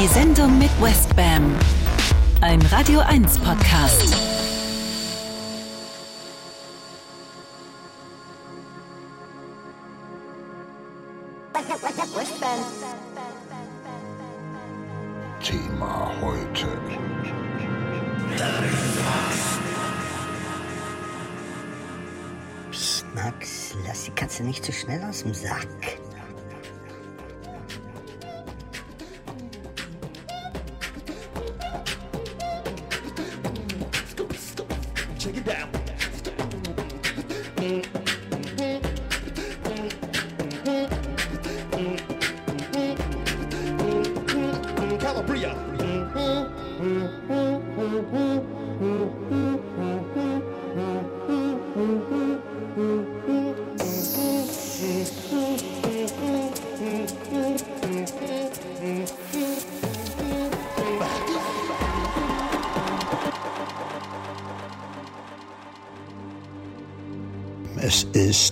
Die 0.00 0.06
Sendung 0.06 0.58
mit 0.58 0.70
Westbam. 0.80 1.54
Ein 2.40 2.62
Radio 2.72 3.00
1 3.00 3.38
Podcast. 3.40 4.29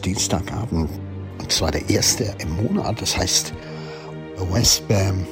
Dienstagabend 0.09 0.89
und 1.39 1.53
zwar 1.53 1.71
der 1.71 1.87
erste 1.91 2.35
im 2.39 2.57
Monat. 2.57 3.03
Das 3.03 3.15
heißt 3.15 3.53
Westbam 4.51 5.27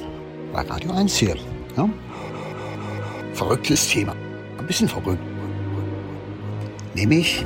bei 0.53 0.61
Radio 0.61 0.91
1 0.91 1.15
hier. 1.15 1.35
Ja? 1.75 1.89
Verrücktes 3.33 3.87
Thema. 3.87 4.13
Ein 4.59 4.67
bisschen 4.67 4.87
verrückt. 4.87 5.23
Nämlich 6.93 7.43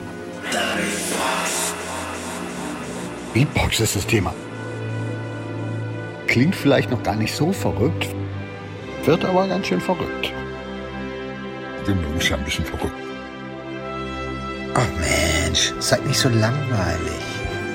Beatbox 3.34 3.80
ist 3.80 3.96
das 3.96 4.06
Thema. 4.06 4.34
Klingt 6.28 6.54
vielleicht 6.54 6.92
noch 6.92 7.02
gar 7.02 7.16
nicht 7.16 7.34
so 7.34 7.54
verrückt, 7.54 8.10
wird 9.06 9.24
aber 9.24 9.48
ganz 9.48 9.68
schön 9.68 9.80
verrückt. 9.80 10.34
Wir 11.86 11.96
mögen 11.96 12.18
es 12.18 12.28
ja 12.28 12.36
ein 12.36 12.44
bisschen 12.44 12.66
verrückt. 12.66 12.92
Ach 14.74 14.88
Mensch, 15.00 15.74
seid 15.80 16.06
nicht 16.06 16.20
so 16.20 16.28
langweilig. 16.30 17.21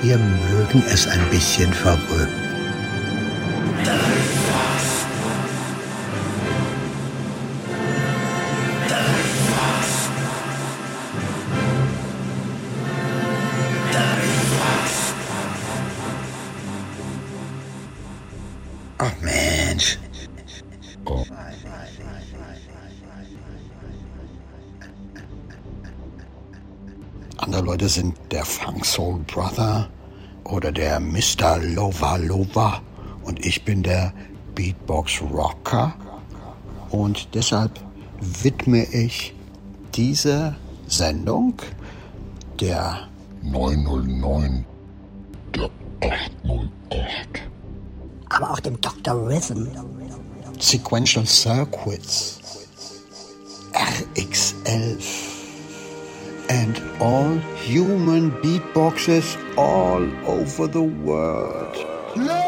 Wir 0.01 0.17
mögen 0.17 0.83
es 0.87 1.07
ein 1.07 1.21
bisschen 1.31 1.73
verrückt. 1.73 2.46
Soul 28.97 29.19
Brother 29.27 29.87
oder 30.43 30.71
der 30.71 30.99
Mr. 30.99 31.59
Lova 31.59 32.15
Lova 32.15 32.81
und 33.25 33.45
ich 33.45 33.63
bin 33.63 33.83
der 33.83 34.11
Beatbox 34.55 35.21
Rocker 35.21 35.93
und 36.89 37.27
deshalb 37.35 37.79
widme 38.19 38.85
ich 38.85 39.35
diese 39.93 40.55
Sendung 40.87 41.61
der 42.59 43.07
909 43.43 44.65
der 45.55 45.69
808 46.01 47.41
Aber 48.29 48.49
auch 48.49 48.59
dem 48.61 48.81
Dr. 48.81 49.13
Rhythm. 49.13 49.67
Sequential 50.57 51.27
Circuits 51.27 52.39
RX11 53.73 55.26
and 56.49 56.81
all 56.99 57.37
human 57.55 58.31
beatboxes 58.43 59.37
all 59.57 60.03
over 60.27 60.67
the 60.67 60.83
world. 60.83 61.75
Let 62.15 62.46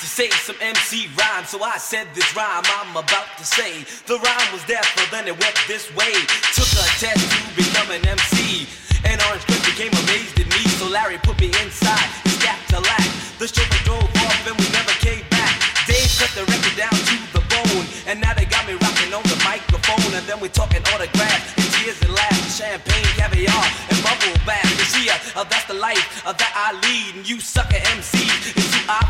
to 0.00 0.06
say 0.06 0.30
some 0.46 0.56
MC 0.60 1.08
rhyme. 1.18 1.44
So 1.44 1.62
I 1.62 1.78
said 1.78 2.06
this 2.14 2.26
rhyme 2.36 2.62
I'm 2.78 2.94
about 2.94 3.26
to 3.38 3.44
say. 3.44 3.82
The 4.06 4.18
rhyme 4.18 4.48
was 4.52 4.62
deafer, 4.64 5.10
then 5.10 5.26
it 5.26 5.34
went 5.34 5.58
this 5.66 5.90
way. 5.94 6.14
Took 6.54 6.70
a 6.78 6.86
test 7.02 7.18
to 7.18 7.38
become 7.58 7.90
an 7.90 8.06
MC. 8.06 8.66
And 9.02 9.18
Orange 9.26 9.42
Cliff 9.46 9.62
became 9.66 9.94
amazed 10.06 10.38
at 10.38 10.46
me. 10.50 10.62
So 10.78 10.86
Larry 10.86 11.18
put 11.18 11.38
me 11.40 11.50
inside 11.62 12.06
his 12.22 12.38
gap 12.42 12.58
to 12.70 12.78
lack. 12.78 13.10
The 13.38 13.46
chauffeur 13.46 13.82
drove 13.86 14.10
off 14.22 14.38
and 14.46 14.54
we 14.58 14.66
never 14.70 14.94
came 15.02 15.26
back. 15.30 15.54
Dave 15.86 16.10
cut 16.18 16.30
the 16.34 16.46
record 16.46 16.76
down 16.78 16.94
to 16.94 17.16
the 17.34 17.42
bone. 17.50 17.86
And 18.06 18.20
now 18.20 18.34
they 18.34 18.46
got 18.46 18.66
me 18.66 18.74
rocking 18.78 19.10
on 19.14 19.22
the 19.26 19.38
microphone. 19.42 20.14
And 20.14 20.26
then 20.30 20.38
we 20.38 20.48
talking 20.48 20.82
autographs 20.94 21.58
and 21.58 21.66
tears 21.74 21.98
and 22.02 22.14
laughs. 22.14 22.58
Champagne, 22.58 23.06
caviar, 23.18 23.66
and 23.90 23.98
bubble 24.02 24.34
bath. 24.46 24.66
You 24.78 24.86
see, 24.94 25.06
uh, 25.10 25.42
that's 25.42 25.66
the 25.66 25.78
life 25.78 26.26
uh, 26.26 26.32
that 26.34 26.52
I 26.54 26.74
lead. 26.86 27.18
And 27.18 27.24
you 27.28 27.38
sucker 27.40 27.78
MCs 27.98 28.58
is 28.58 28.66
who 28.74 28.80
I 28.90 29.02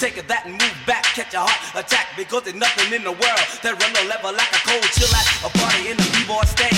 take 0.00 0.16
that 0.26 0.46
and 0.46 0.52
move 0.56 0.76
back. 0.86 1.04
Catch 1.12 1.34
a 1.34 1.40
heart 1.44 1.60
attack. 1.76 2.08
Because 2.16 2.44
there's 2.44 2.56
nothing 2.56 2.88
in 2.96 3.04
the 3.04 3.12
world 3.12 3.44
that 3.60 3.76
run 3.76 3.92
the 3.92 4.08
level 4.08 4.32
like 4.32 4.48
a 4.48 4.60
cold 4.64 4.88
chill 4.96 5.12
at 5.12 5.28
a 5.44 5.50
party 5.60 5.92
in 5.92 5.96
the 6.00 6.08
b-boy 6.16 6.40
stand. 6.48 6.69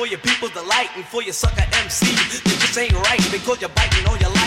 For 0.00 0.06
your 0.06 0.18
people's 0.20 0.52
delight, 0.52 0.88
and 0.96 1.04
for 1.04 1.22
your 1.22 1.34
sucker 1.34 1.60
MC, 1.84 2.06
that 2.06 2.40
just 2.42 2.78
ain't 2.78 2.94
right 3.04 3.20
because 3.30 3.60
you're 3.60 3.68
biting 3.76 4.06
on 4.08 4.18
your 4.18 4.30
life, 4.30 4.39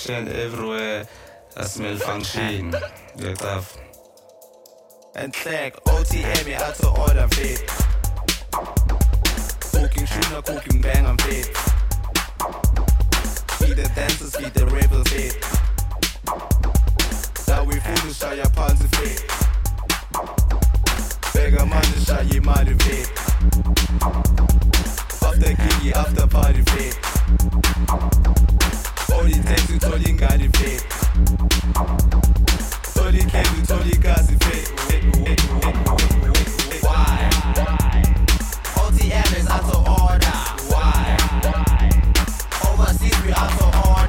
efficient 0.00 0.28
everywhere. 0.28 1.06
I 1.56 1.64
smell 1.64 1.98
You're 3.18 3.34
tough. 3.34 3.76
And 5.14 5.34
thank 5.34 5.74
OTM, 5.84 6.46
you 6.46 6.54
had 6.54 6.74
to 6.76 6.88
order 6.88 7.26
vape. 7.28 7.66
Cooking 9.72 10.06
shooter, 10.06 10.42
cooking 10.42 10.80
bang 10.80 11.04
and 11.04 11.20
fit. 11.22 11.56
Feed 13.58 13.76
the 13.76 13.90
dancers, 13.94 14.36
feed 14.36 14.54
the 14.54 14.66
rebels 14.66 15.08
fit. 15.08 15.36
Now 17.48 17.64
we 17.64 17.80
foolish, 17.80 18.16
shy 18.16 18.34
your 18.34 18.50
pants 18.50 18.80
and 18.80 18.96
fit. 18.96 19.20
vape. 21.34 21.66
man 21.66 21.82
to 21.82 22.00
shy 22.00 22.22
your 22.22 22.42
money 22.42 22.74
fit. 22.74 23.10
After 25.22 25.54
giggy, 25.54 25.92
after 25.92 26.26
party 26.26 26.62
fit. 26.62 27.10
All 29.12 29.26
it 29.26 29.42
takes 29.46 29.70
uthola 29.70 30.08
ingane 30.08 30.44
ifake 30.44 30.80
Uthola 32.88 33.18
ikheli 33.18 33.60
uthola 33.62 33.86
igazi 33.86 34.32
ifake 34.34 34.70
Why? 36.82 37.30
OTM 38.76 39.32
is 39.38 39.48
out 39.48 39.64
of 39.74 39.88
order 39.88 40.36
Why? 40.70 41.16
Overseas 42.68 43.18
we 43.24 43.32
out 43.32 43.60
of 43.60 43.86
order 43.86 43.99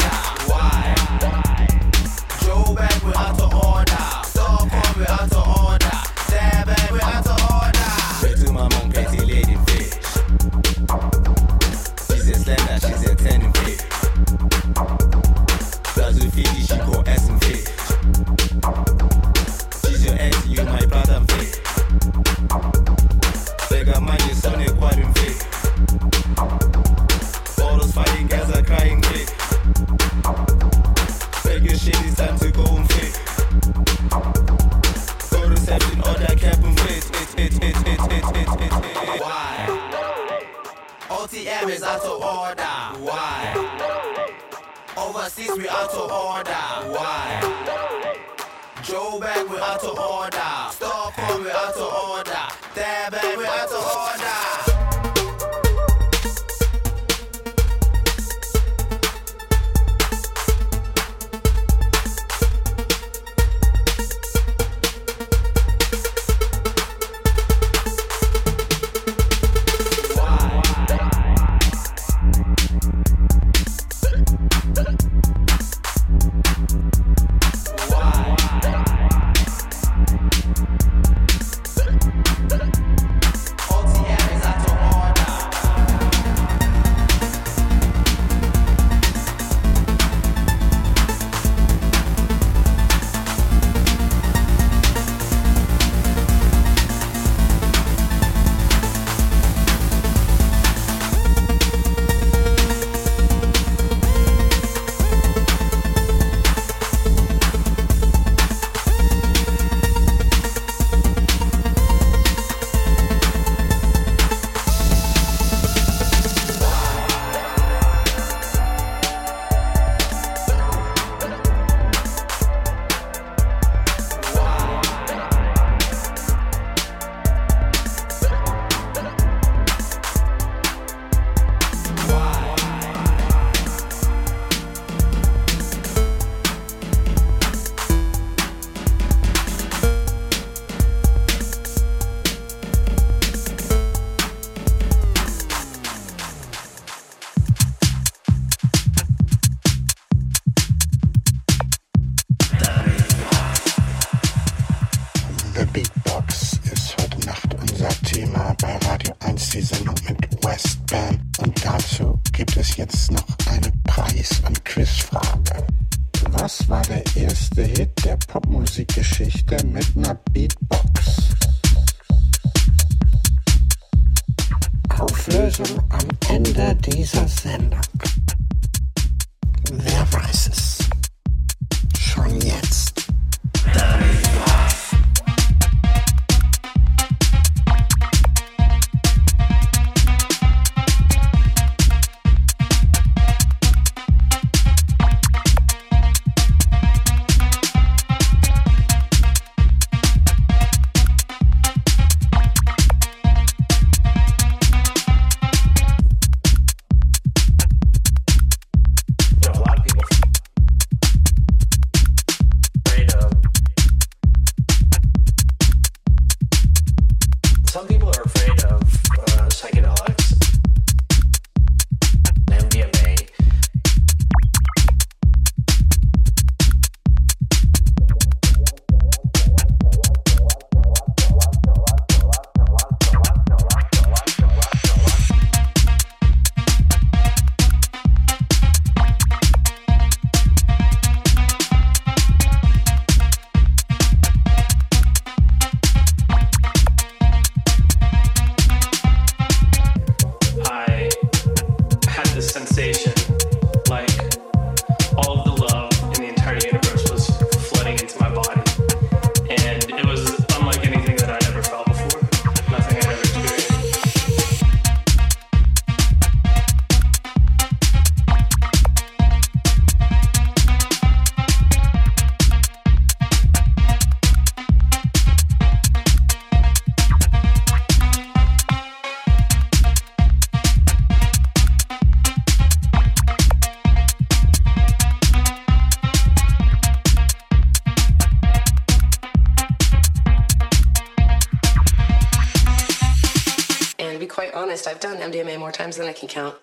MDMA 295.22 295.60
more 295.60 295.72
times 295.72 295.98
than 295.98 296.08
I 296.08 296.14
can 296.14 296.28
count. 296.28 296.56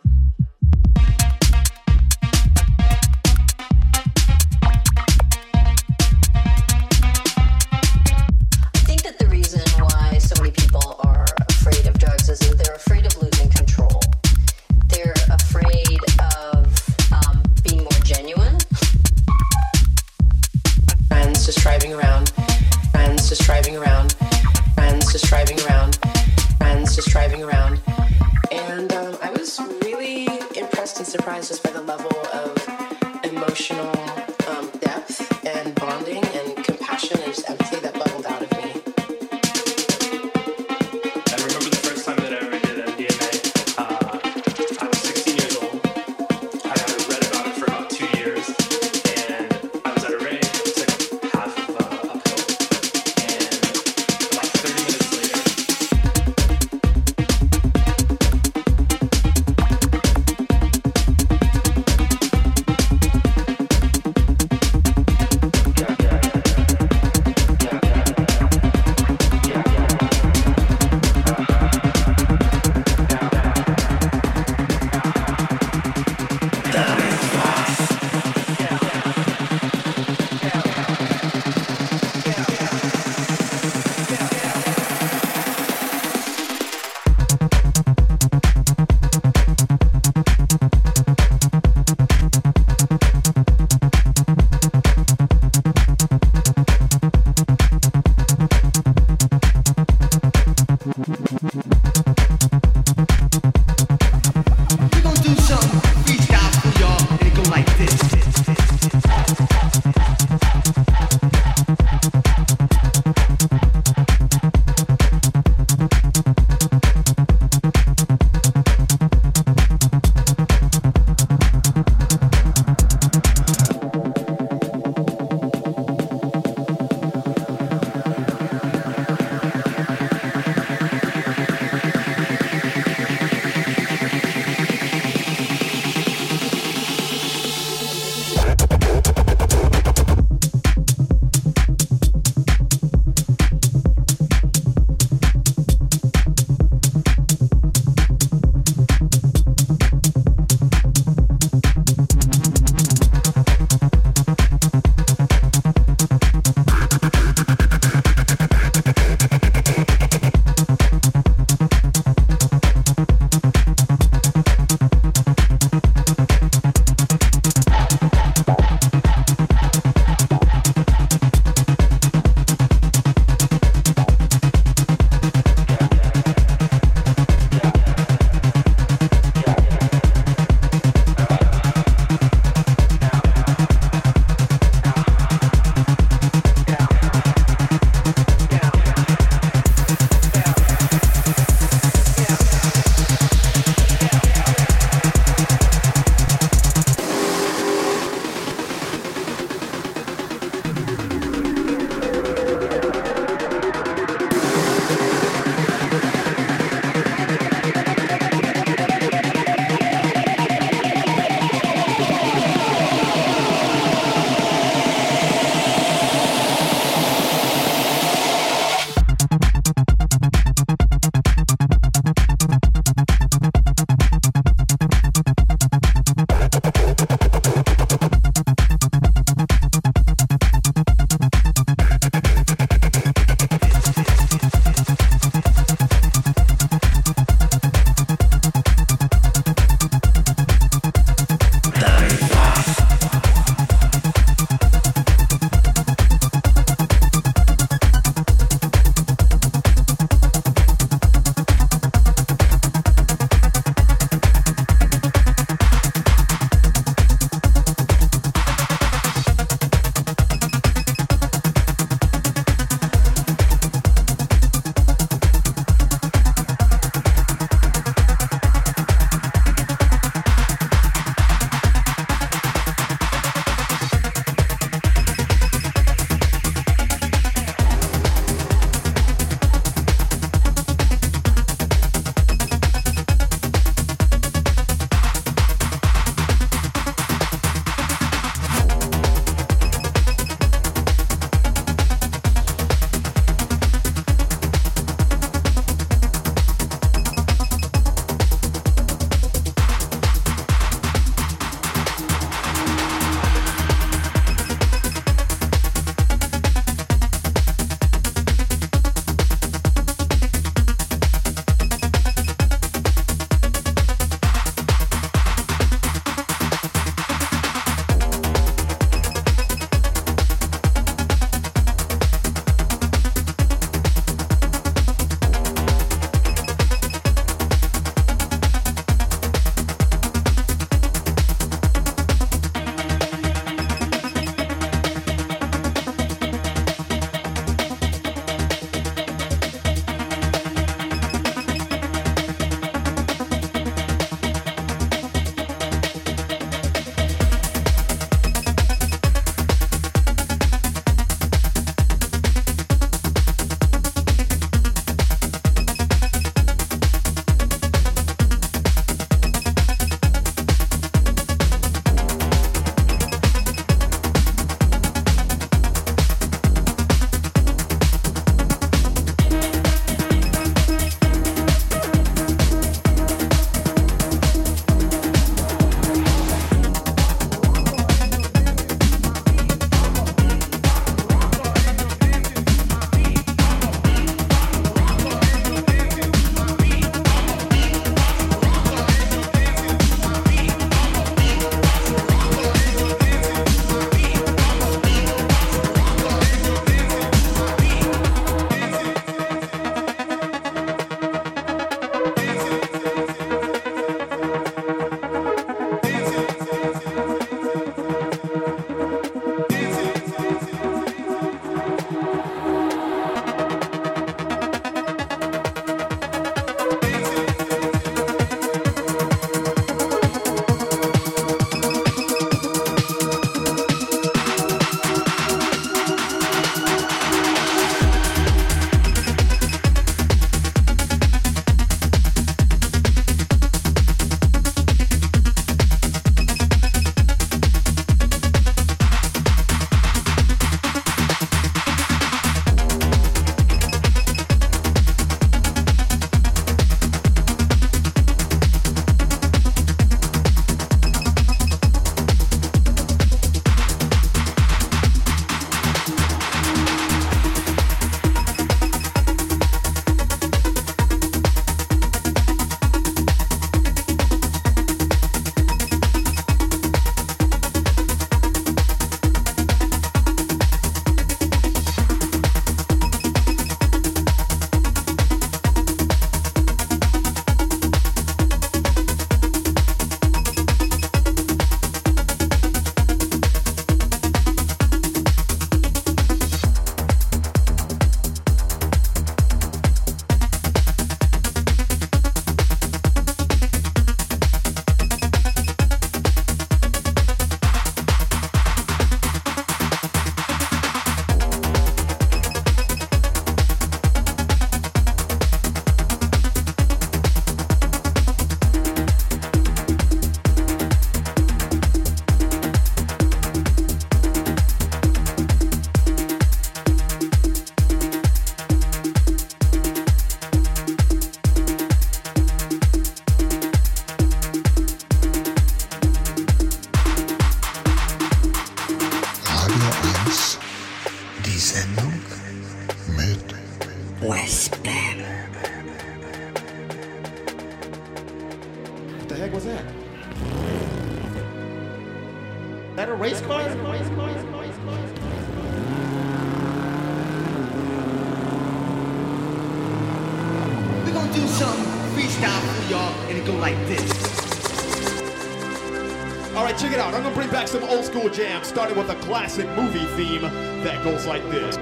started 558.58 558.76
with 558.76 558.90
a 558.90 559.00
classic 559.02 559.48
movie 559.50 559.84
theme 559.94 560.22
that 560.64 560.82
goes 560.82 561.06
like 561.06 561.22
this. 561.30 561.56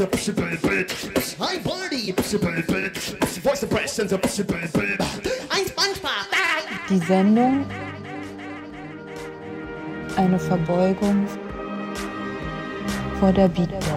impressions 0.00 0.02
of 0.02 0.10
psh 0.10 0.34
bl 0.34 0.56
bl. 0.66 1.44
Hi 1.44 1.58
Baldi. 1.58 2.12
Psh 2.12 2.40
bl 2.40 2.62
bl. 2.62 2.88
Voice 3.42 3.62
impressions 3.62 4.12
of 4.12 4.20
psh 4.22 4.46
bl. 4.46 4.54
Ein 5.50 5.66
SpongeBob. 5.66 6.26
Die 6.88 6.98
Sendung. 6.98 7.66
Eine 10.16 10.38
Verbeugung 10.38 11.26
vor 13.18 13.32
der 13.32 13.48
Beatbox. 13.48 13.89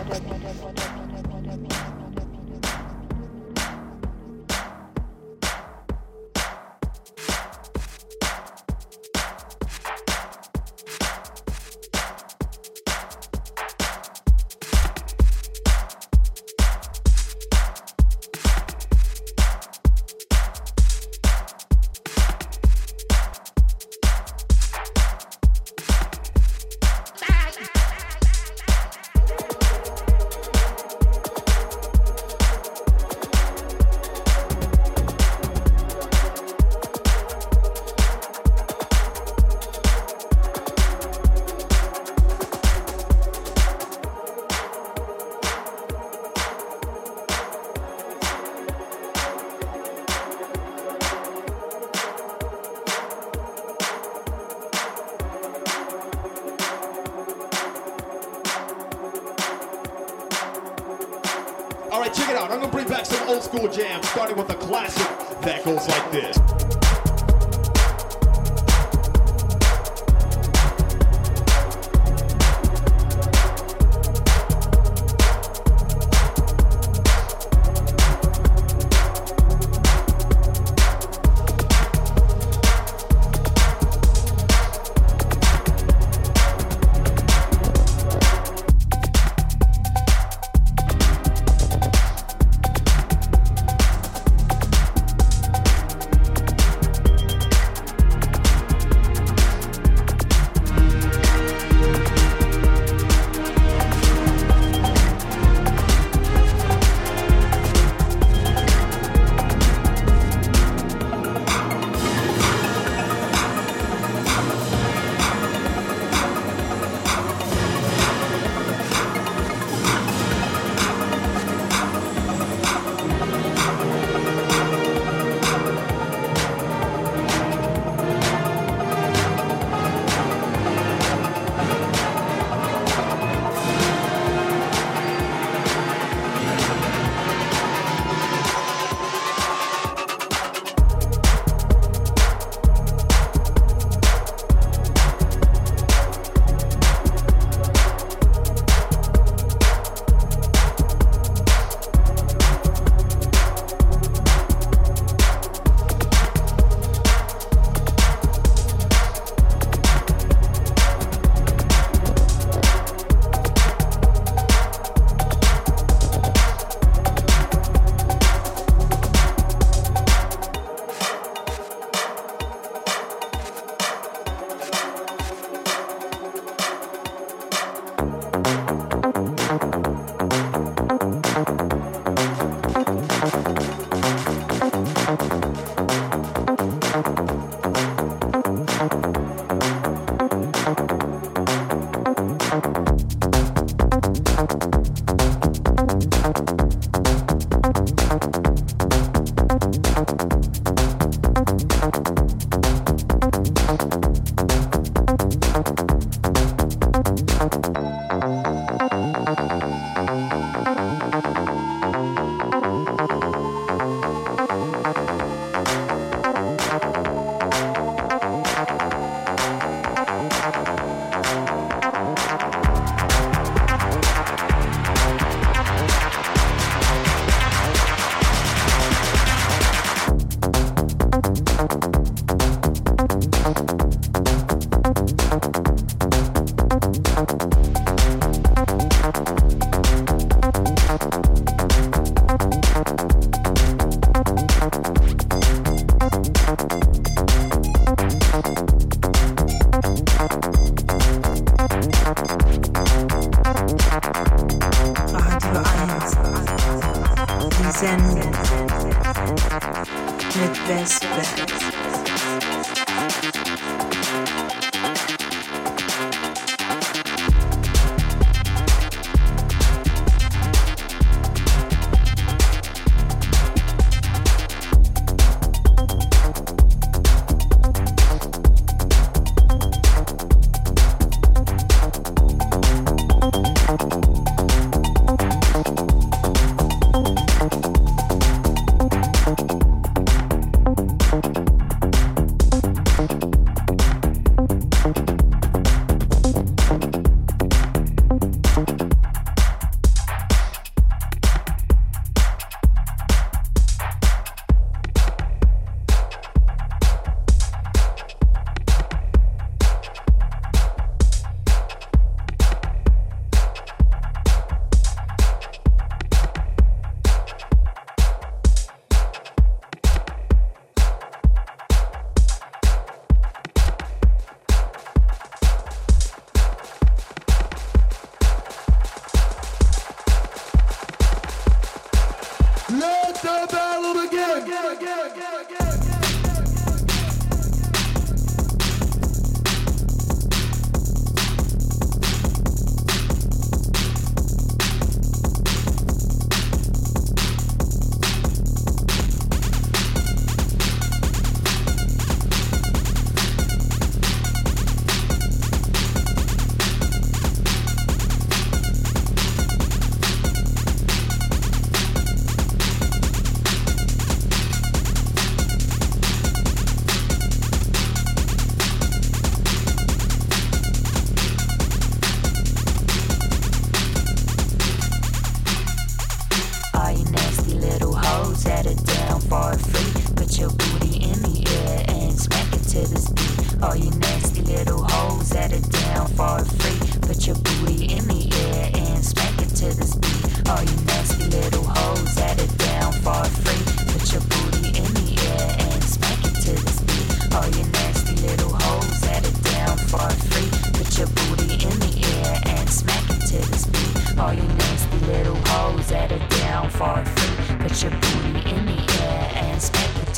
for 379.34 379.58
free. 379.58 380.16
Put 380.16 380.38
your 380.38 380.52
booty 380.52 380.98
in 381.10 381.18
the 381.26 381.38
air 381.58 381.86
and 381.88 382.14
smack 382.14 382.54
it 382.54 382.64
to 382.74 382.82
this 382.86 383.10
beat. 383.10 383.64
All 383.64 383.76
you 383.76 383.90
nasty 383.98 384.42
little 384.42 384.84
hoes 384.84 385.32
at 385.34 385.52
it 385.52 385.66
down 385.72 386.08
for 386.10 386.46
free. 386.46 386.80
Put 387.02 387.26
your 387.26 387.38
booty 387.38 387.86
in 387.98 388.06
the 388.14 388.30
air 388.46 388.70
and 388.76 389.04
smack 389.04 389.34
it 389.42 389.50
to 389.62 389.74
this 389.74 389.96
beat. 389.96 390.50
All 390.50 390.62
you 390.62 390.83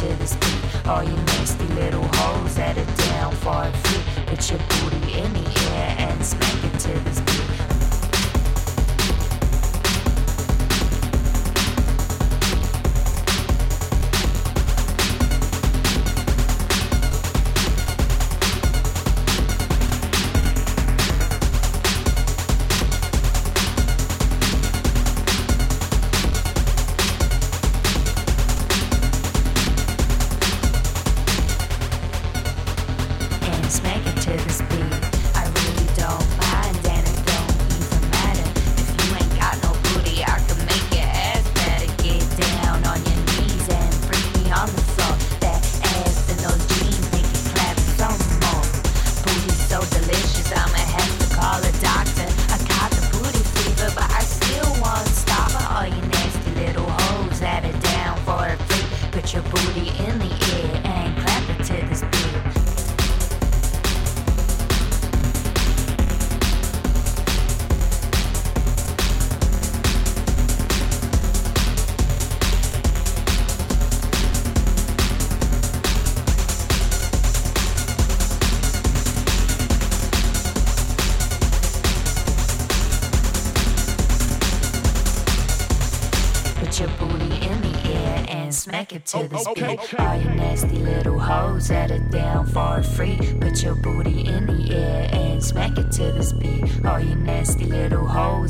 to 0.10 0.16
this 0.18 0.36
beat. 0.36 0.88
All 0.88 1.04
you 1.04 1.16
nasty 1.16 1.68
little 1.74 2.08
hoes 2.14 2.56
that 2.56 2.78
are 2.78 2.98
down 3.10 3.34
for 3.36 3.64
a 3.64 3.72
feet. 3.72 4.26
Put 4.28 4.50
your 4.50 4.60
booty 4.60 5.20
in 5.20 5.34
the 5.34 5.46
air 5.72 5.96
and 5.98 6.26
scream. 6.26 6.65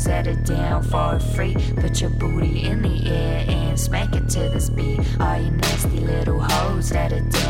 set 0.06 0.28
it 0.28 0.44
down 0.46 0.84
for 0.84 1.20
free. 1.20 1.56
Put 1.78 2.00
your 2.00 2.12
booty 2.12 2.62
in 2.62 2.84
the 2.84 3.10
air 3.10 3.44
and 3.48 3.80
smack 3.80 4.14
it 4.16 4.30
to 4.30 4.40
this 4.54 4.70
beat. 4.70 5.00
All 5.20 5.42
you 5.42 5.50
nasty 5.50 6.00
little 6.00 6.40
hoes 6.40 6.90
that 6.90 7.12
it 7.12 7.28
down. 7.32 7.45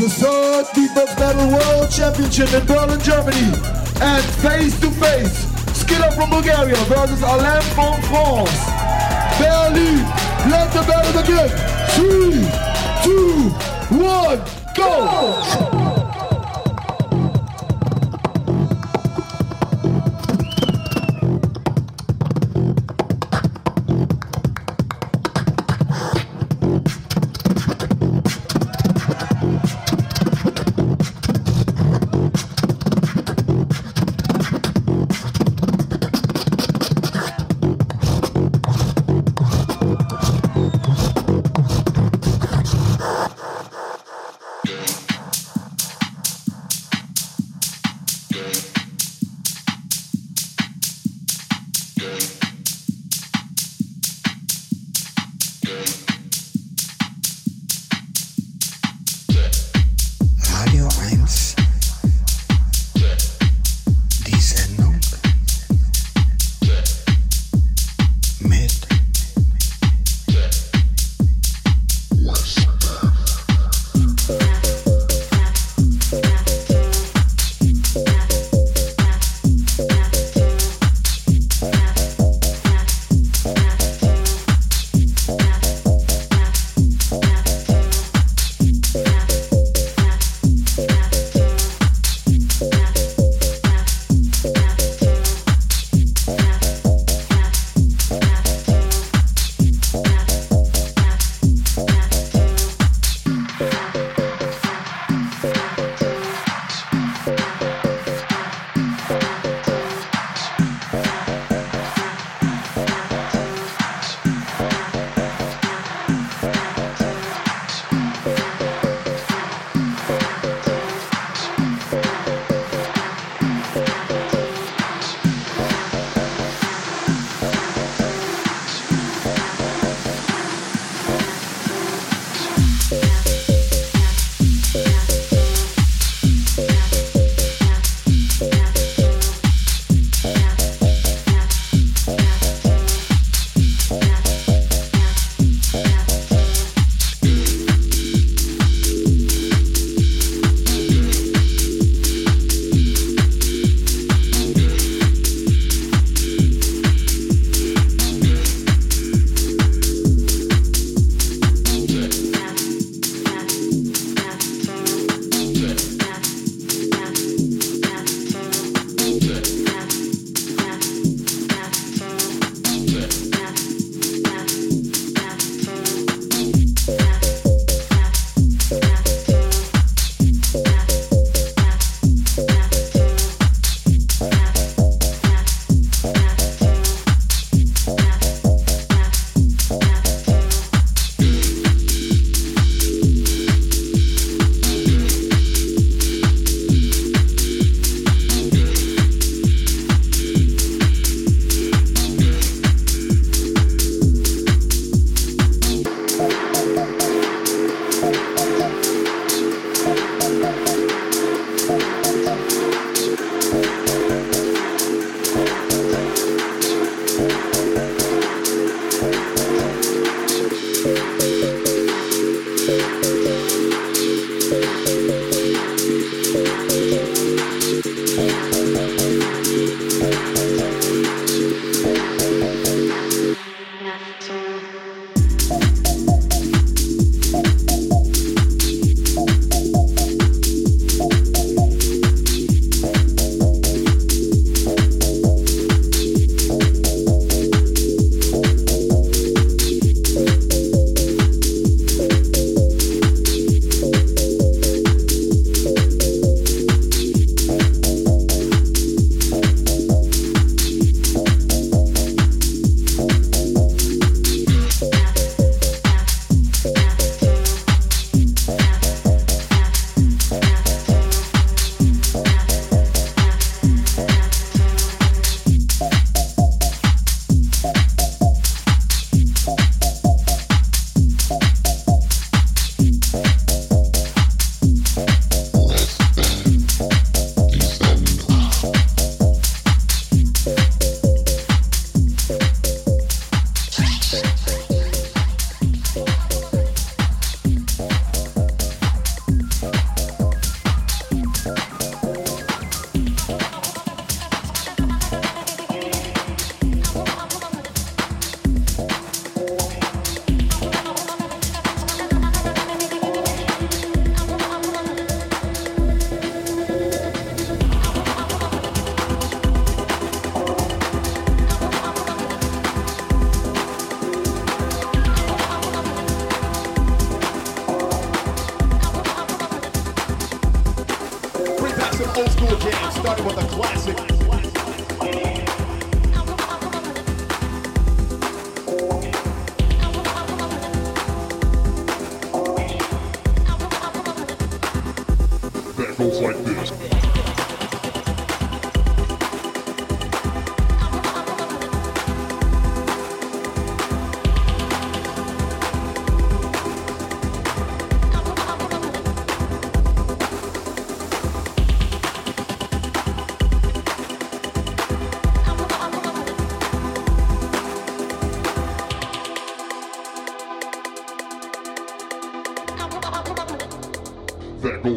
The 0.00 0.08
third 0.08 0.64
Beatbox 0.68 1.14
Battle 1.18 1.52
World 1.52 1.90
Championship 1.90 2.50
in 2.54 2.64
Berlin, 2.64 2.98
Germany. 3.00 3.52
And 4.00 4.24
face 4.40 4.80
to 4.80 4.90
face, 4.92 5.44
Skiller 5.76 6.10
from 6.14 6.30
Bulgaria 6.30 6.74
versus 6.88 7.22
Alem 7.22 7.60
from 7.76 8.00
France. 8.08 8.64
Berlin, 9.36 10.00
let 10.48 10.72
the 10.72 10.80
battle 10.88 11.20
begin. 11.20 11.50
Three, 11.92 12.48
two, 13.04 13.50
one, 14.02 14.40
go! 14.74 15.69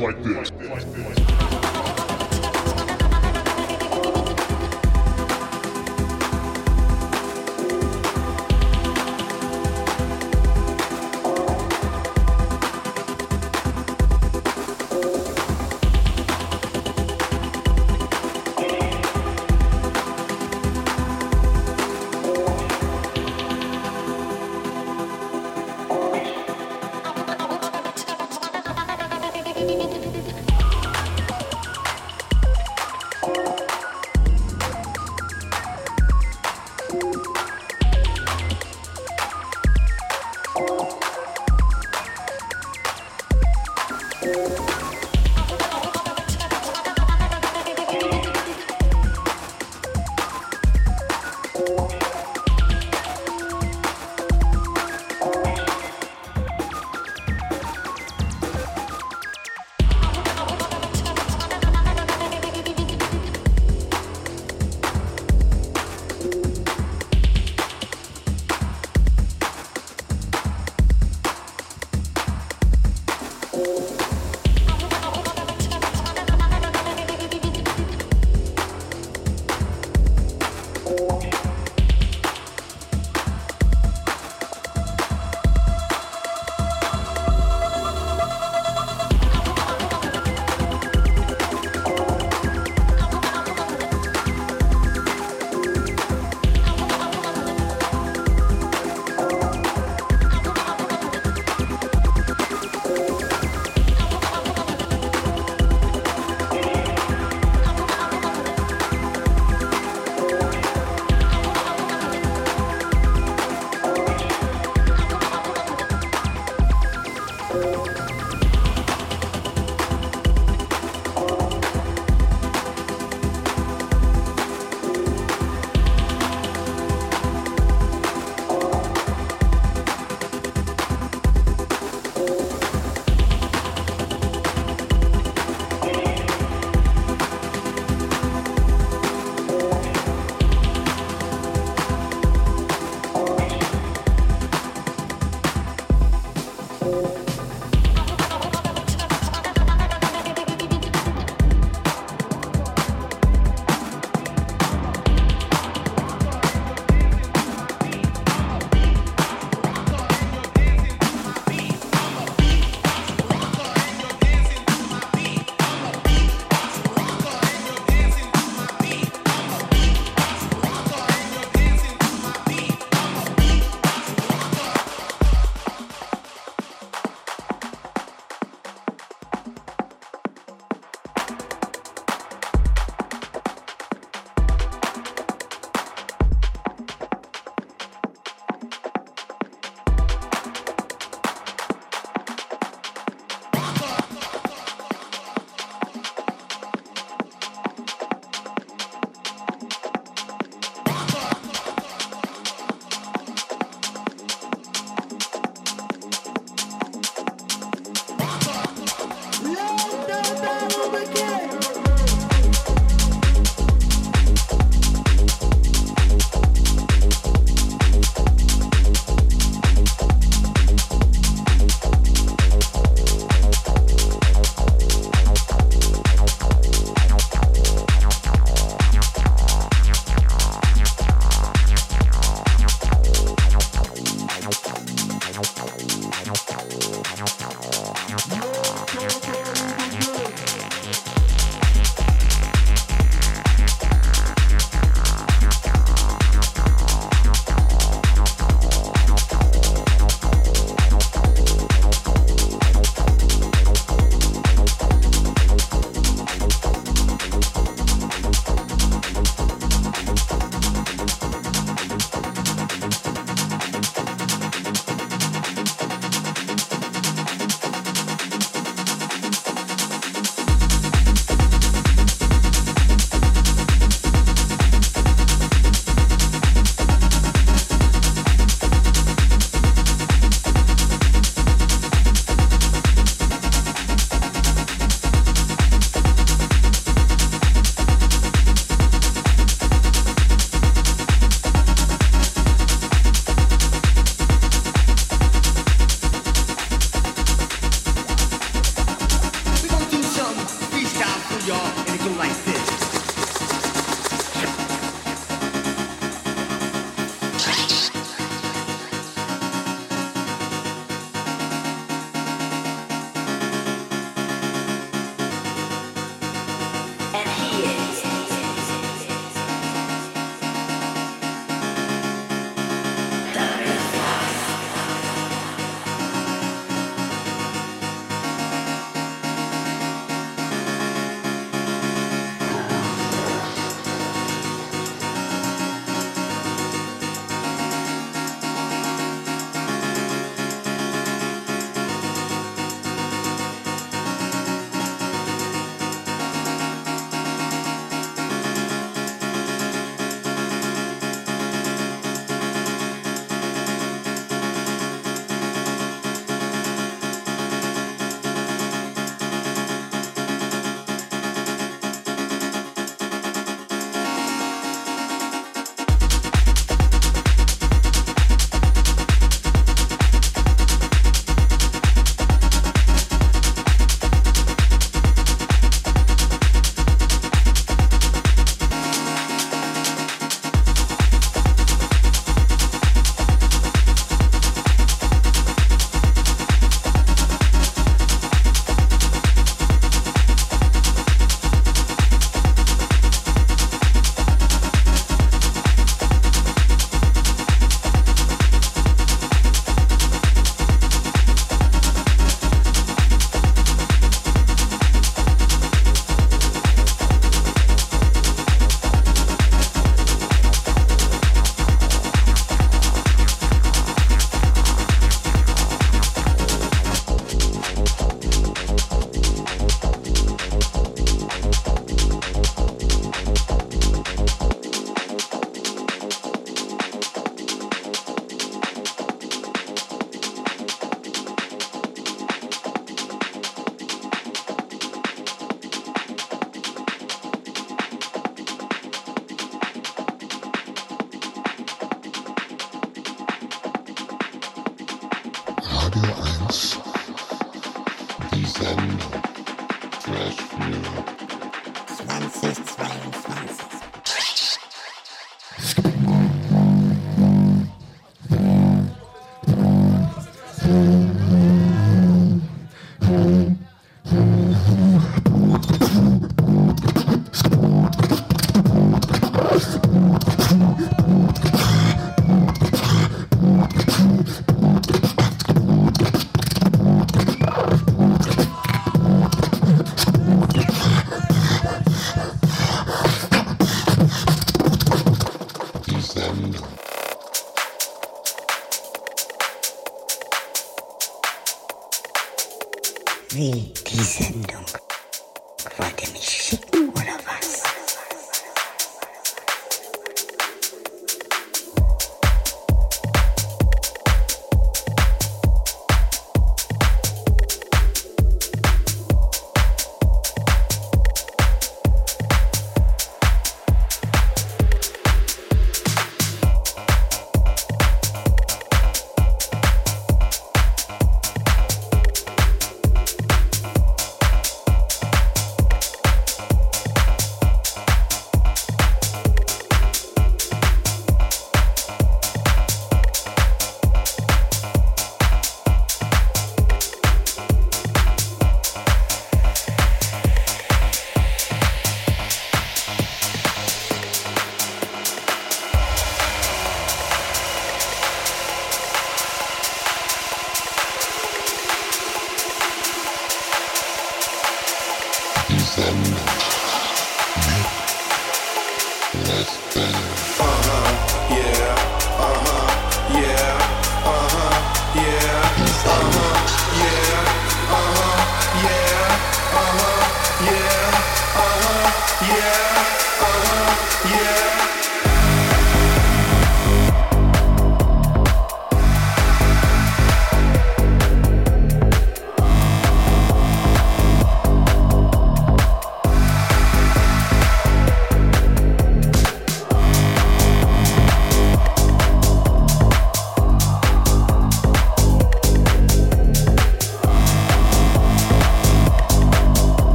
Like 0.00 0.22
this. 0.22 0.43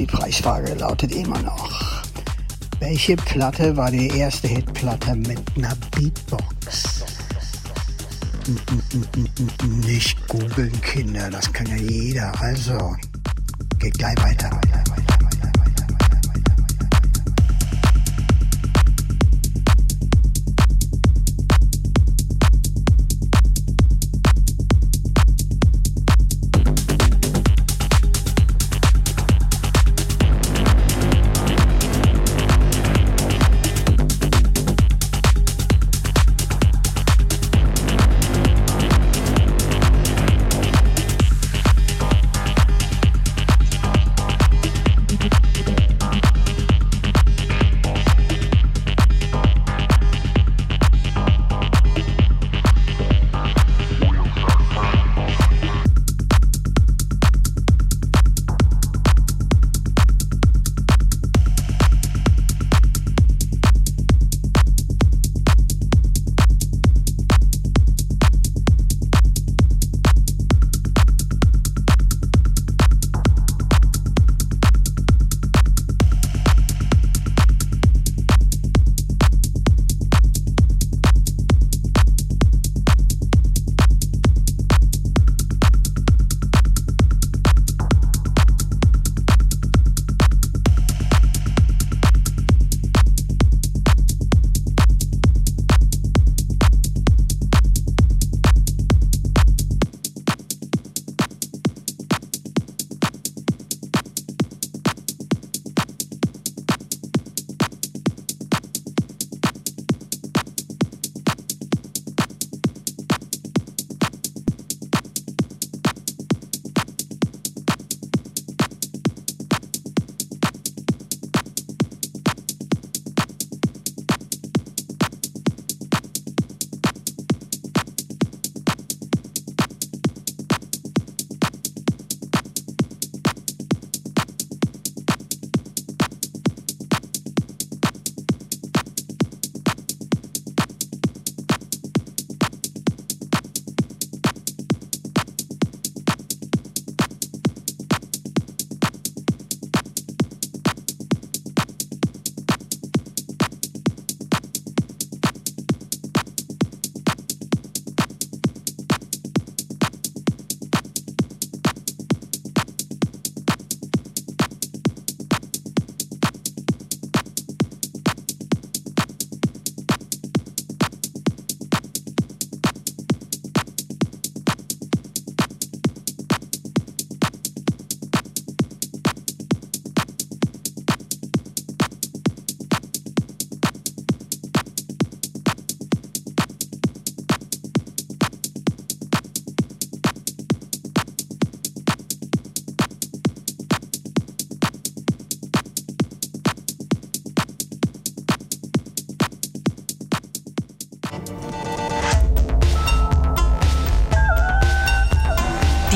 Die 0.00 0.06
Preisfrage 0.06 0.72
lautet 0.74 1.12
immer 1.12 1.42
noch. 1.42 2.02
Welche 2.78 3.16
Platte 3.16 3.76
war 3.76 3.90
die 3.90 4.08
erste 4.08 4.48
Hitplatte 4.48 5.14
mit 5.14 5.38
einer 5.56 5.76
Beatbox? 5.90 7.04
Nicht 9.84 10.26
googeln, 10.26 10.80
Kinder, 10.80 11.28
das 11.28 11.52
kann 11.52 11.66
ja 11.66 11.76
jeder. 11.76 12.32
Also, 12.40 12.96
geht 13.78 13.98
gleich 13.98 14.16
weiter. 14.22 14.58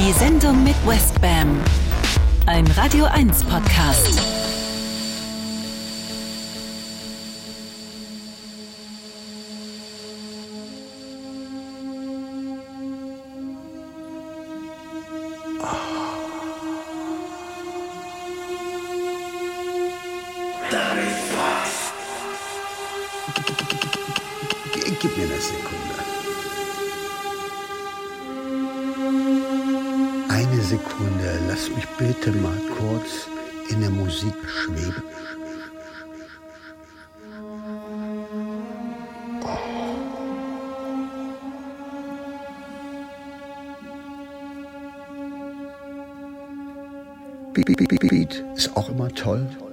Die 0.05 0.13
Sendung 0.13 0.63
mit 0.63 0.75
Westbam. 0.87 1.59
Ein 2.45 2.67
Radio 2.77 3.07
1 3.07 3.43
Podcast. 3.45 4.34
Toll. 49.15 49.64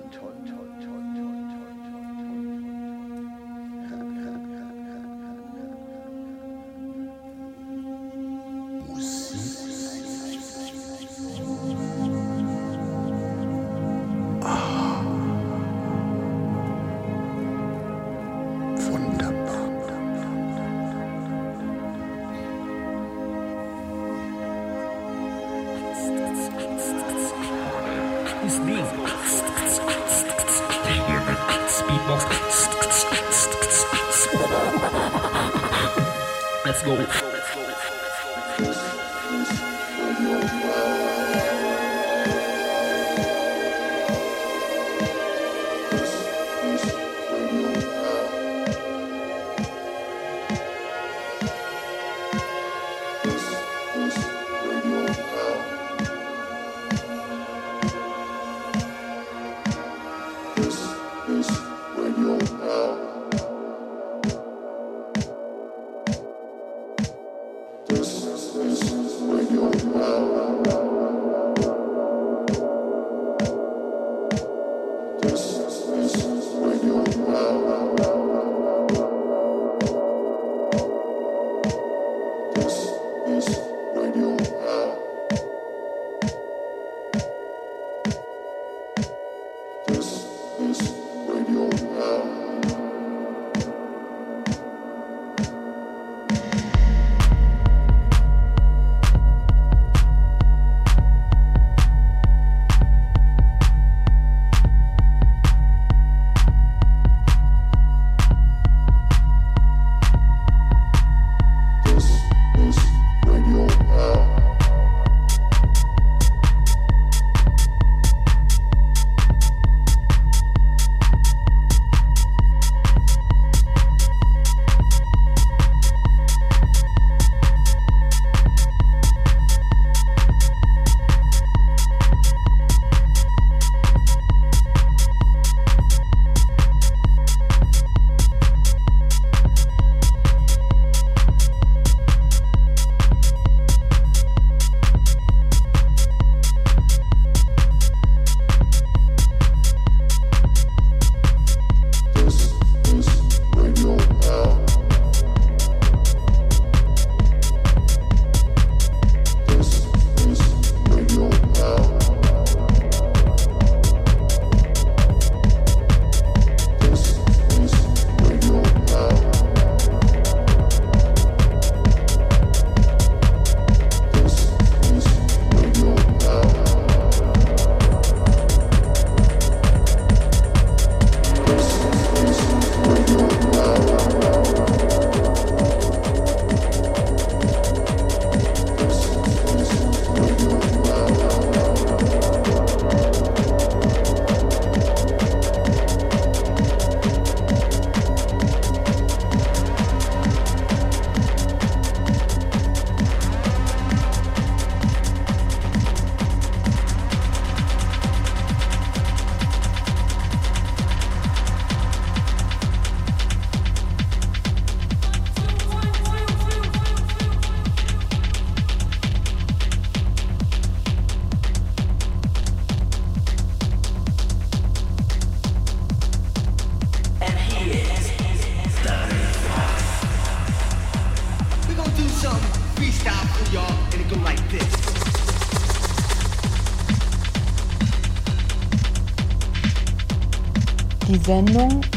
Sendung 241.32 241.91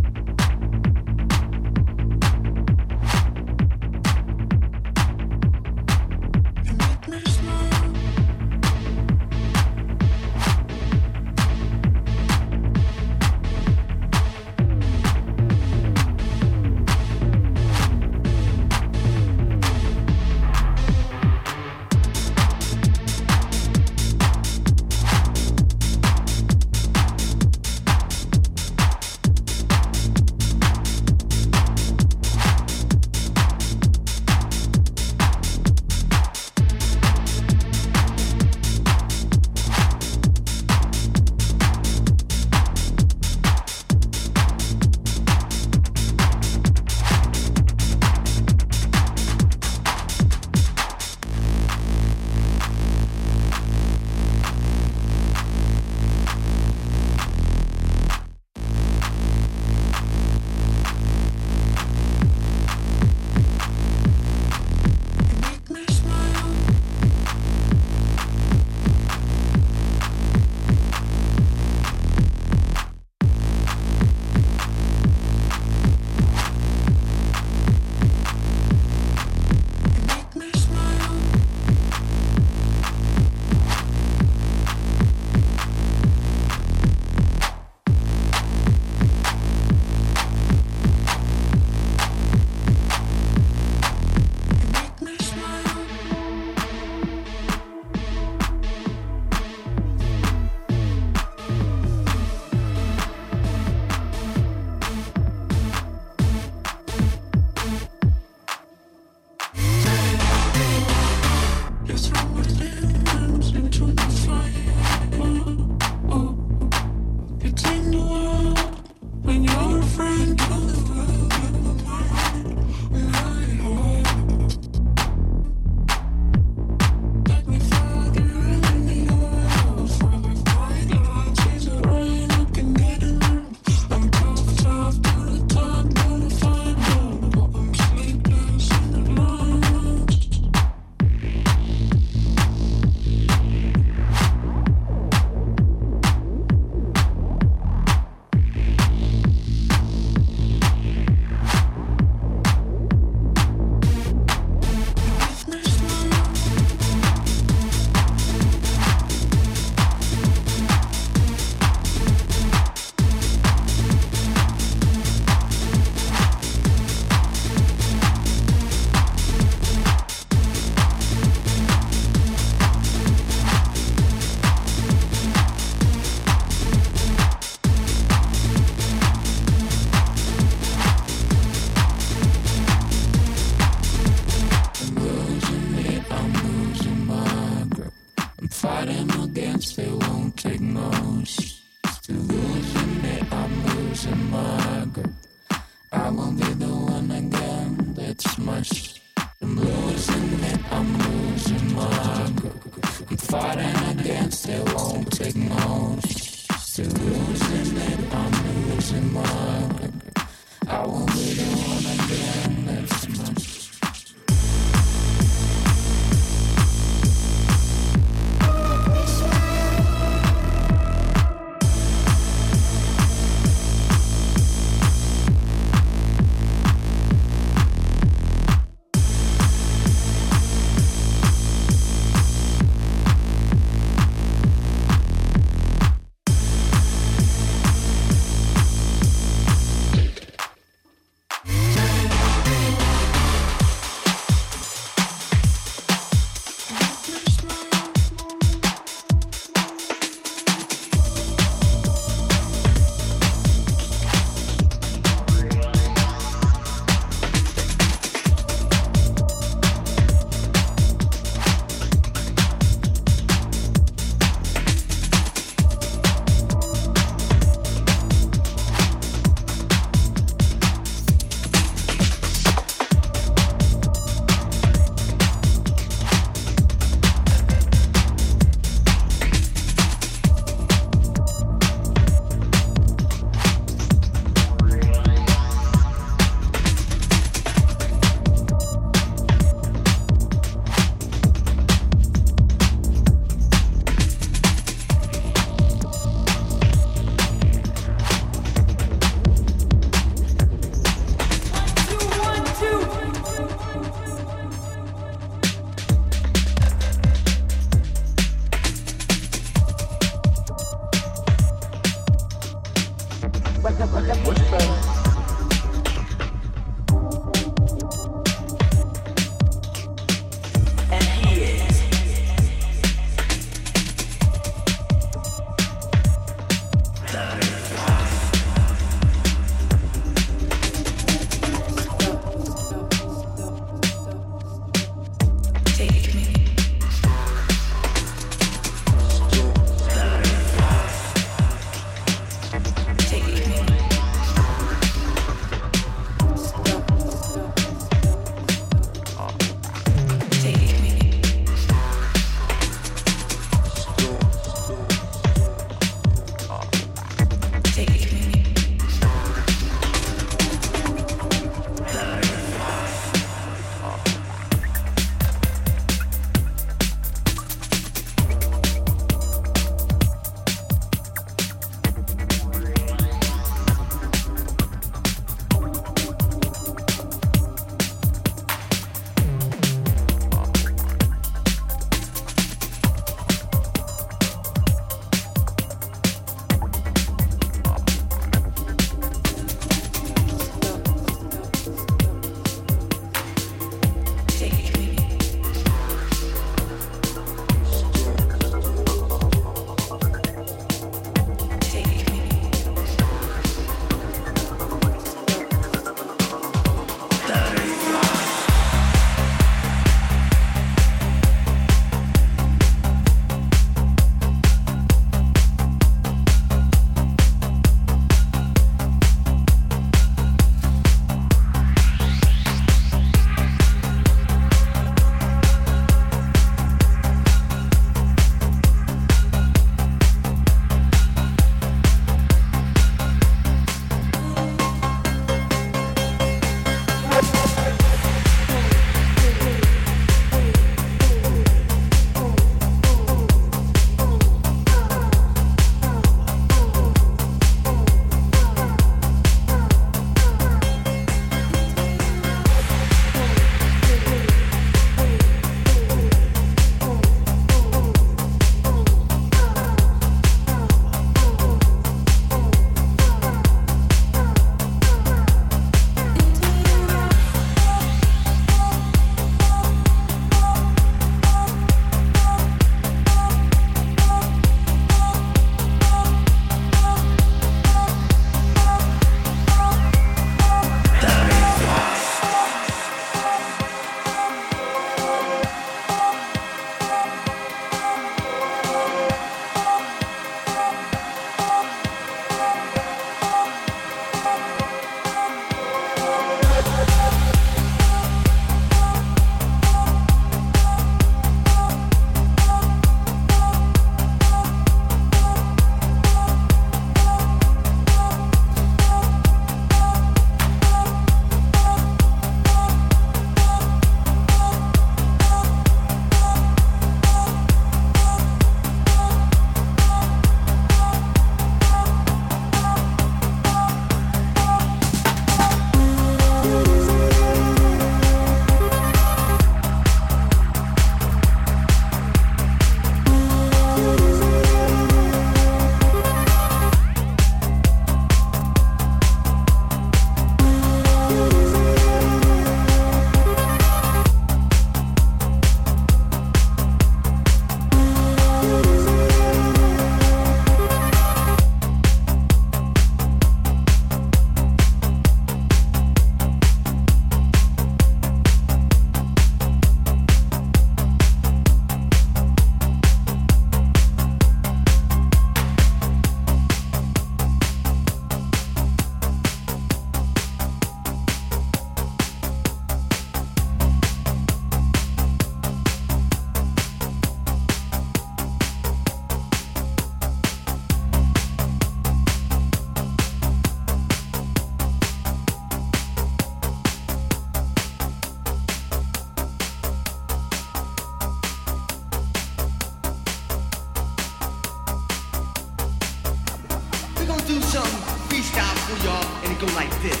do 597.30 597.40
some 597.42 597.62
freestyle 598.08 598.58
for 598.66 598.76
y'all, 598.84 599.06
and 599.22 599.32
it 599.32 599.38
go 599.38 599.46
like 599.54 599.70
this. 599.82 600.00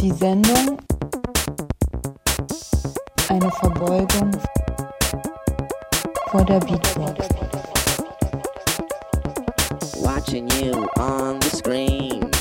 Die 0.00 0.10
Sendung 0.10 0.78
eine 3.28 3.50
Verbeugung 3.60 4.32
vor 6.30 6.44
der 6.44 6.60
Beatbox. 6.60 7.28
Watching 10.02 10.48
you 10.60 10.88
on 10.96 11.38
the 11.40 11.50
screen. 11.50 12.37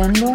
Die 0.00 0.29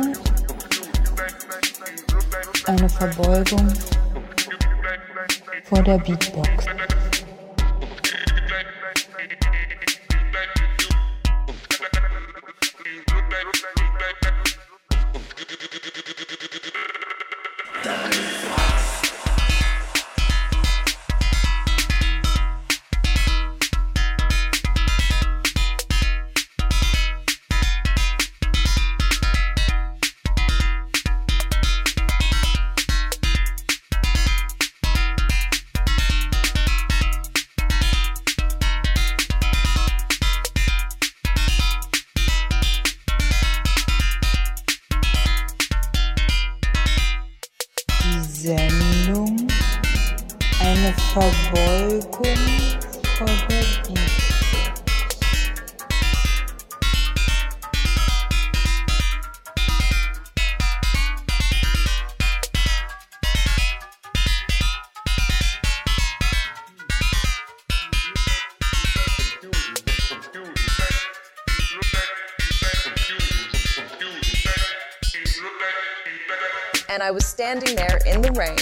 and 76.95 77.03
I 77.03 77.11
was 77.11 77.25
standing 77.25 77.75
there 77.75 77.99
in 78.05 78.21
the 78.21 78.31
rain, 78.31 78.55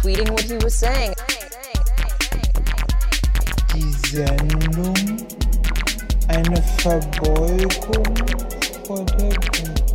tweeting 0.00 0.30
what 0.30 0.40
he 0.40 0.54
was 0.54 0.74
saying. 0.74 1.12
Die 3.68 3.92
Sendung 4.08 4.96
Eine 6.28 6.62
Verbeugung 6.78 8.16
vor 8.86 9.04
der. 9.04 9.89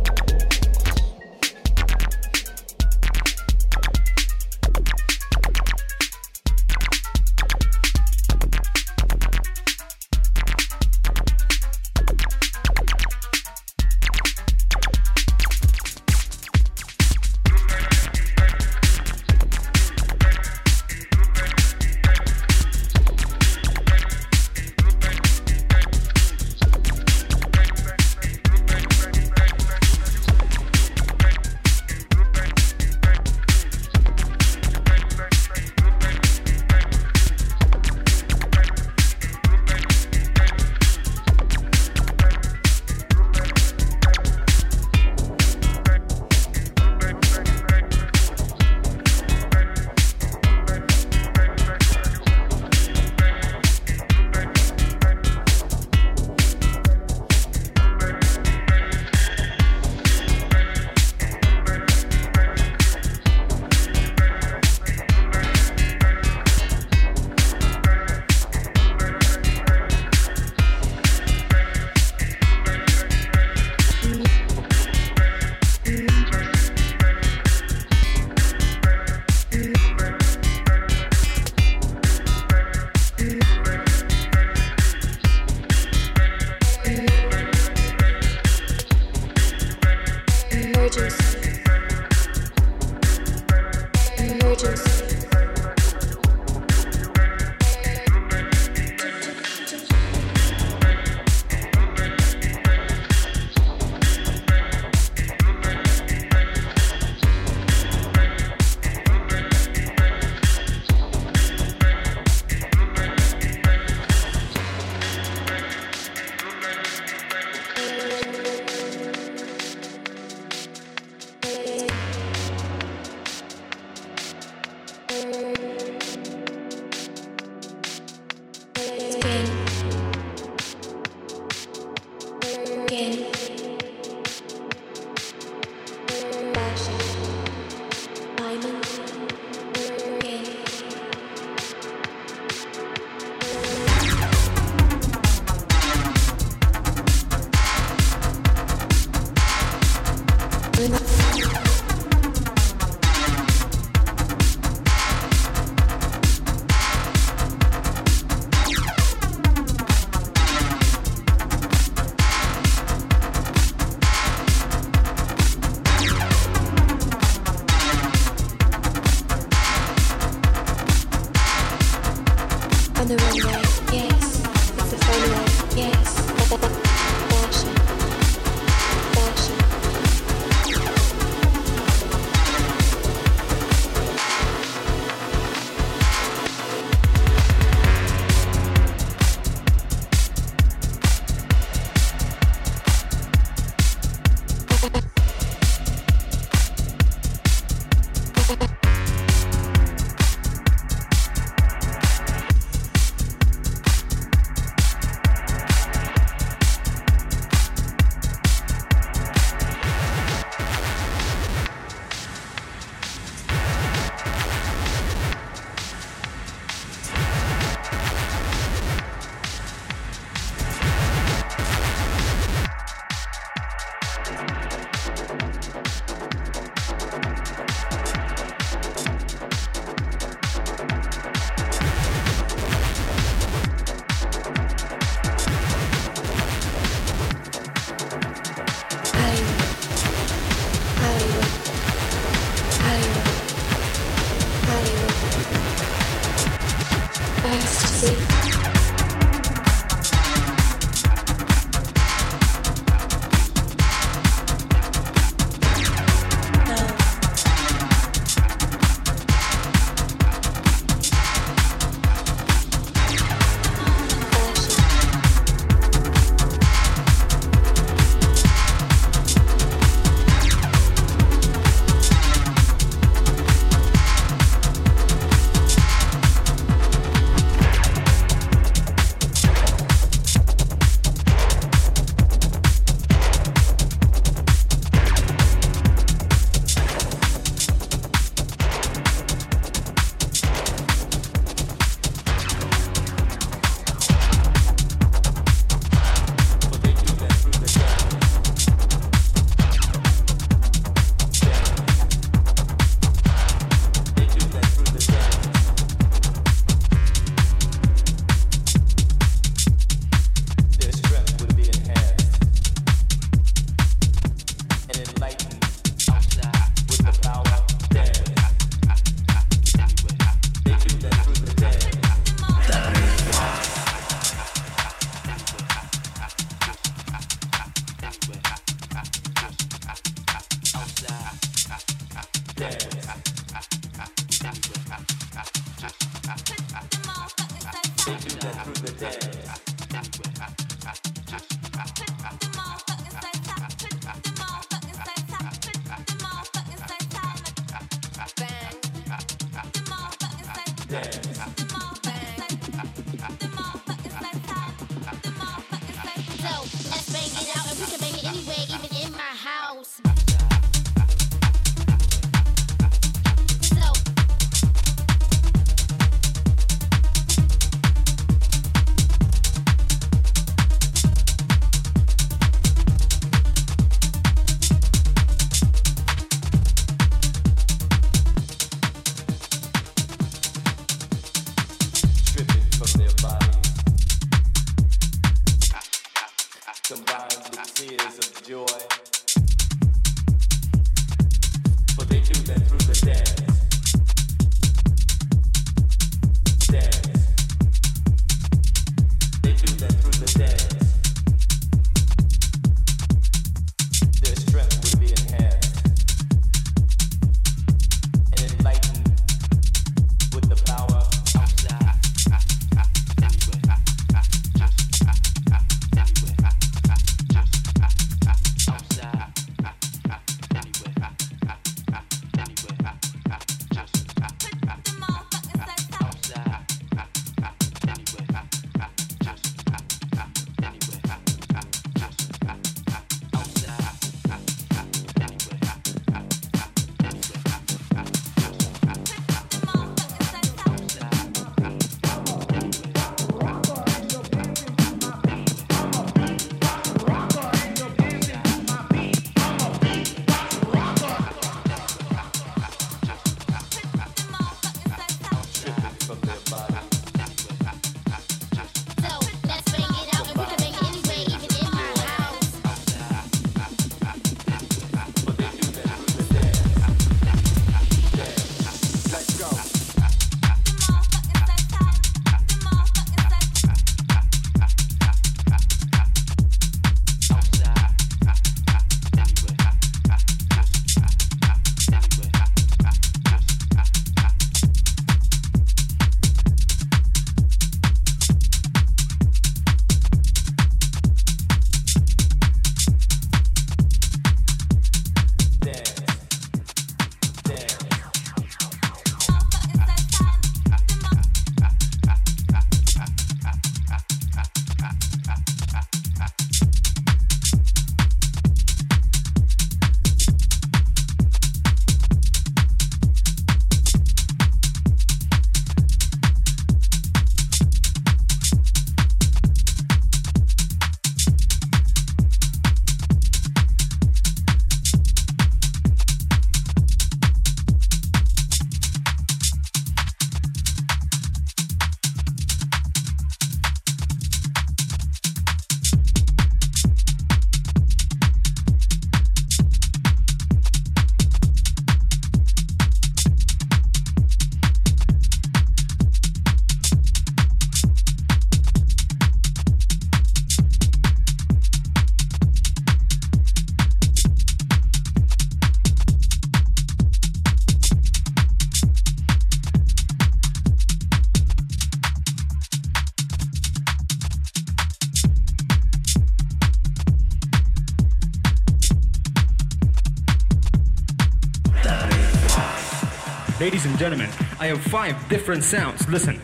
Ladies 573.66 573.84
and 573.84 573.98
gentlemen, 573.98 574.30
I 574.60 574.68
have 574.68 574.80
five 574.80 575.28
different 575.28 575.64
sounds. 575.64 576.08
Listen. 576.08 576.40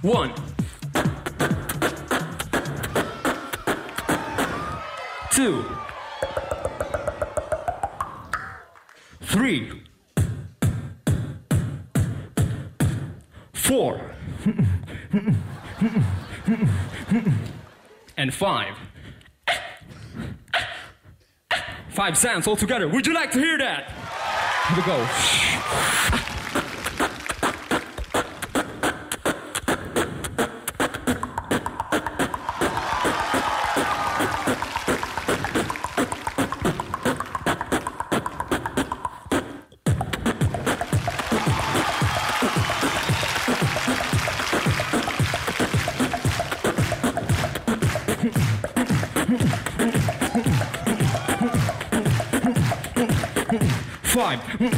One. 0.00 0.32
Two. 5.30 5.62
Three. 9.24 9.82
Four. 13.52 14.14
And 18.16 18.32
five. 18.32 18.74
Five 21.90 22.16
sounds 22.16 22.46
all 22.46 22.56
together. 22.56 22.88
Would 22.88 23.06
you 23.06 23.12
like 23.12 23.32
to 23.32 23.38
hear 23.38 23.58
that? 23.58 23.90
Here 24.68 24.76
we 24.78 24.82
go. 24.86 26.30
Five. 54.36 54.74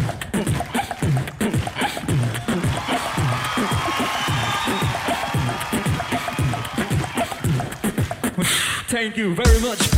Thank 8.88 9.16
you 9.16 9.34
very 9.34 9.60
much. 9.60 9.95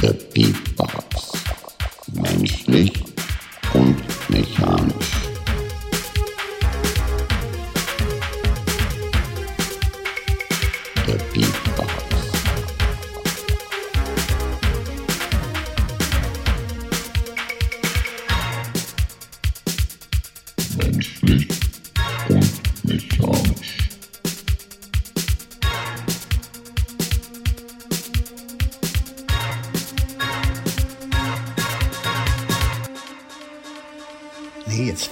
The 0.00 0.14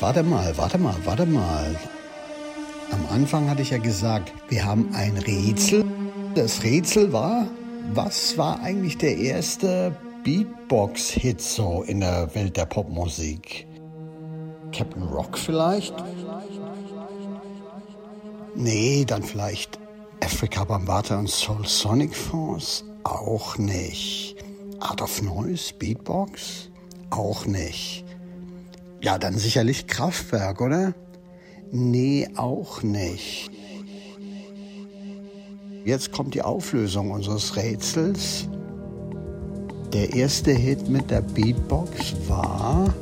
warte 0.06 0.22
mal, 0.22 0.56
warte 0.56 0.78
mal, 0.78 0.94
warte 1.04 1.26
mal. 1.26 1.74
Am 2.92 3.04
Anfang 3.10 3.50
hatte 3.50 3.62
ich 3.62 3.70
ja 3.70 3.78
gesagt, 3.78 4.32
wir 4.48 4.64
haben 4.64 4.94
ein 4.94 5.18
Rätsel. 5.18 5.84
Das 6.36 6.62
Rätsel 6.62 7.12
war, 7.12 7.48
was 7.92 8.38
war 8.38 8.60
eigentlich 8.60 8.98
der 8.98 9.16
erste 9.16 9.96
Beatbox-Hit 10.22 11.40
so 11.40 11.82
in 11.82 11.98
der 11.98 12.32
Welt 12.36 12.56
der 12.56 12.66
Popmusik? 12.66 13.66
Captain 14.70 15.02
Rock 15.02 15.36
vielleicht? 15.36 15.92
Nee, 18.54 19.04
dann 19.04 19.24
vielleicht 19.24 19.80
Africa 20.24 20.62
Bambata 20.62 21.18
und 21.18 21.28
Soul 21.28 21.66
Sonic 21.66 22.14
Force? 22.14 22.84
Auch 23.02 23.58
nicht. 23.58 24.36
Art 24.78 25.02
of 25.02 25.20
Noise, 25.20 25.74
Beatbox? 25.74 26.70
Auch 27.10 27.44
nicht. 27.46 28.05
Ja, 29.00 29.18
dann 29.18 29.38
sicherlich 29.38 29.86
Kraftwerk, 29.86 30.60
oder? 30.60 30.94
Nee, 31.70 32.28
auch 32.36 32.82
nicht. 32.82 33.50
Jetzt 35.84 36.10
kommt 36.10 36.34
die 36.34 36.42
Auflösung 36.42 37.10
unseres 37.10 37.56
Rätsels. 37.56 38.48
Der 39.92 40.12
erste 40.12 40.52
Hit 40.52 40.88
mit 40.88 41.10
der 41.10 41.20
Beatbox 41.20 42.16
war, 42.26 42.92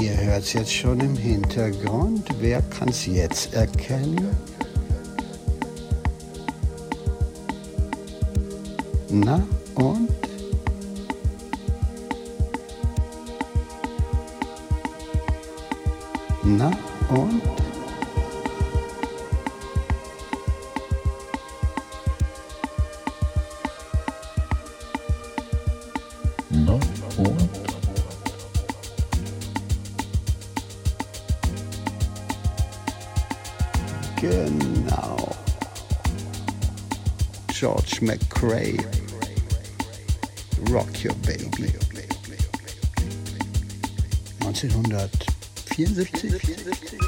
ihr 0.00 0.14
hört 0.20 0.42
es 0.42 0.52
jetzt 0.52 0.72
schon 0.72 1.00
im 1.00 1.16
Hintergrund, 1.16 2.28
wer 2.40 2.60
kann 2.62 2.88
es 2.88 3.06
jetzt 3.06 3.54
erkennen? 3.54 4.28
Na 9.08 9.42
und? 9.74 10.21
Na 16.44 16.70
und? 17.08 17.40
Na 26.50 26.72
und? 27.16 27.50
Genau. 34.20 35.16
George 37.52 38.00
McCrae. 38.00 38.76
Rock 40.70 41.04
Your 41.04 41.14
Baby. 41.24 41.72
1974? 45.78 46.98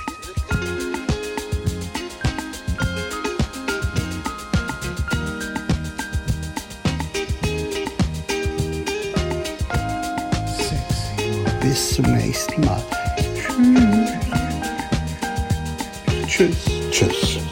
Bis 11.60 11.94
zum 11.94 12.04
nächsten 12.06 12.64
Mal. 12.64 12.82
Tschüss. 16.26 16.56
Tschüss. 16.90 17.04
Macht's 17.10 17.43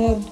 vor 0.00 0.29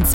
Die 0.00 0.06